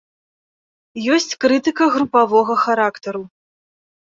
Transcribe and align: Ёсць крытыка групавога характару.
Ёсць 1.17 1.33
крытыка 1.45 1.83
групавога 1.97 2.53
характару. 2.65 3.21